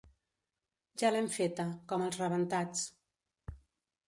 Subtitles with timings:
[1.01, 2.85] Ja l'hem feta, com els rebentats.